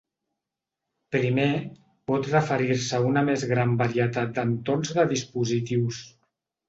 Primer, 1.15 1.49
pot 2.11 2.29
referir-se 2.31 2.97
a 3.01 3.03
una 3.09 3.23
més 3.29 3.45
gran 3.55 3.77
varietat 3.83 4.33
de 4.39 4.47
entorns 4.51 4.95
de 5.01 5.07
dispositius. 5.17 6.01